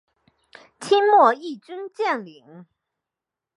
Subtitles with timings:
[0.79, 2.65] 清末毅军将领。